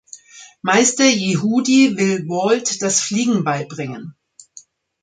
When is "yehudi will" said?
1.05-2.25